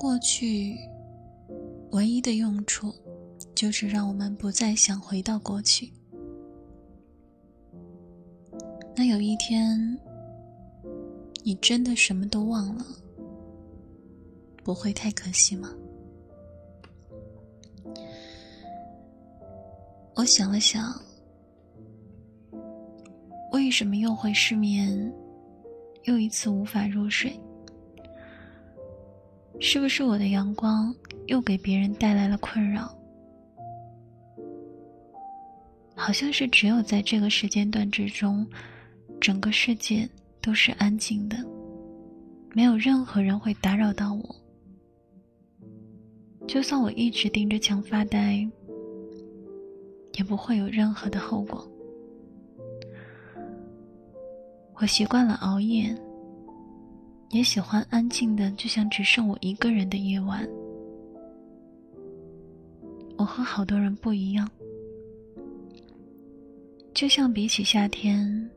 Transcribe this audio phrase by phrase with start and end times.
[0.00, 0.78] 过去
[1.90, 2.94] 唯一的用处，
[3.52, 5.92] 就是让我们不再想回到过去。
[8.94, 9.98] 那有一天，
[11.42, 12.86] 你真的什么都忘了，
[14.62, 15.74] 不会太可惜吗？
[20.14, 20.94] 我想了想，
[23.50, 25.12] 为什么又会失眠？
[26.04, 27.36] 又一次无法入睡？
[29.60, 30.94] 是不是我的阳光
[31.26, 32.94] 又给别人带来了困扰？
[35.94, 38.46] 好像是只有在这个时间段之中，
[39.20, 40.08] 整个世界
[40.40, 41.36] 都是安静的，
[42.54, 44.36] 没有任何人会打扰到我。
[46.46, 48.48] 就算我一直盯着墙发呆，
[50.14, 51.68] 也不会有任何的后果。
[54.76, 55.94] 我习惯了熬夜。
[57.30, 60.48] 也喜欢安静的，就像只剩我一个人的夜晚。
[63.16, 64.48] 我和好多人不一样，
[66.94, 68.50] 就像比起夏天，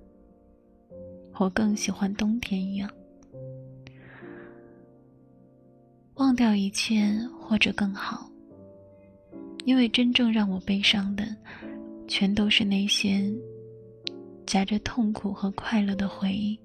[1.39, 2.89] 我更喜欢冬天一样。
[6.15, 7.03] 忘掉一切，
[7.39, 8.29] 或者更好，
[9.65, 11.25] 因为真正让我悲伤的，
[12.07, 13.29] 全都是那些
[14.45, 16.57] 夹着痛苦和快乐的回忆。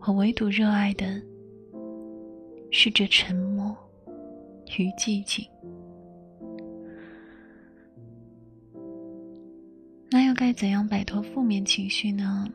[0.00, 1.20] 我唯独热爱的
[2.70, 3.76] 是这沉默
[4.78, 5.46] 与寂静。
[10.10, 12.48] 那又该怎样摆脱负面情绪呢？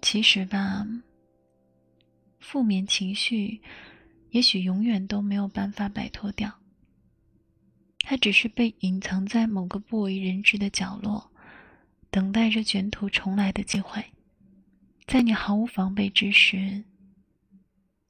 [0.00, 0.86] 其实吧，
[2.38, 3.60] 负面情绪
[4.30, 6.52] 也许永远都没有办法摆脱掉，
[8.00, 11.32] 它只是被隐藏在某个不为人知的角落，
[12.08, 14.04] 等待着卷土重来的机会。
[15.06, 16.82] 在你毫无防备之时，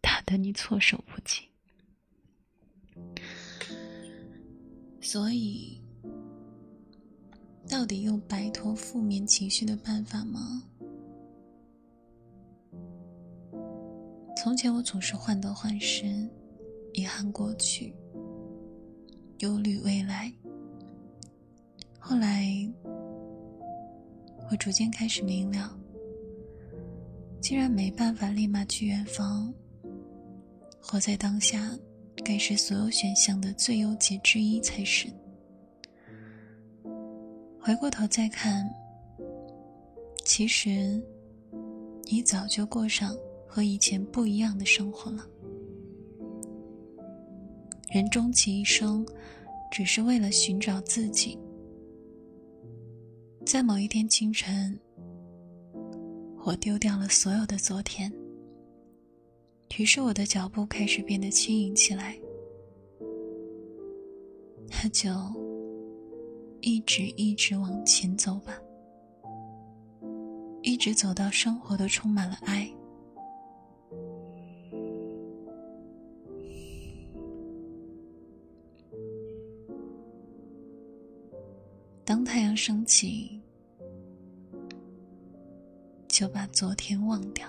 [0.01, 1.43] 打得你措手不及。
[5.01, 5.79] 所以，
[7.69, 10.63] 到底有摆脱负面情绪的办法吗？
[14.35, 16.29] 从前我总是患得患失，
[16.95, 17.95] 遗憾过去，
[19.41, 20.33] 忧虑未来。
[21.99, 22.49] 后来，
[24.51, 25.79] 我逐渐开始明了。
[27.49, 29.55] 既然没办法立马去远方，
[30.81, 31.79] 活在当下，
[32.25, 35.07] 该是所有选项的最优解之一才是。
[37.61, 38.69] 回过头再看，
[40.25, 41.01] 其实
[42.11, 45.25] 你早就过上和以前不一样的生活了。
[47.93, 49.07] 人终其一生，
[49.71, 51.39] 只是为了寻找自己，
[53.45, 54.77] 在某一天清晨。
[56.47, 58.09] 我丢掉了所有的昨天，
[59.77, 62.17] 于是我的脚步开始变得轻盈起来。
[64.69, 65.11] 那就
[66.61, 68.57] 一直一直往前走吧，
[70.63, 72.73] 一直走到生活都充满了爱。
[82.05, 83.43] 当太阳升起。
[86.17, 87.47] 就把昨天忘掉。